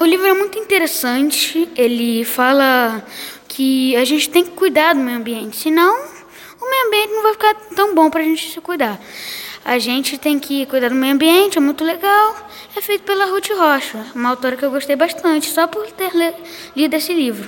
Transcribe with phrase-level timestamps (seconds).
[0.00, 1.68] O livro é muito interessante.
[1.76, 3.04] Ele fala
[3.46, 5.94] que a gente tem que cuidar do meio ambiente, senão
[6.58, 8.98] o meio ambiente não vai ficar tão bom para a gente se cuidar.
[9.62, 12.34] A gente tem que cuidar do meio ambiente, é muito legal.
[12.74, 16.10] É feito pela Ruth Rocha, uma autora que eu gostei bastante, só por ter
[16.74, 17.46] lido esse livro.